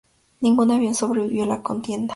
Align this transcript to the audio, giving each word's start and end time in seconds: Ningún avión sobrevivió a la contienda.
Ningún 0.39 0.71
avión 0.71 0.95
sobrevivió 0.95 1.43
a 1.43 1.47
la 1.47 1.61
contienda. 1.61 2.09